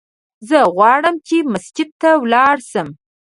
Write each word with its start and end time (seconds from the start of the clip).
زه 0.49 0.59
غواړم 0.75 1.15
چې 1.27 1.37
مسجد 1.53 1.89
ته 2.01 2.09
ولاړ 2.23 2.57
سم! 2.71 2.87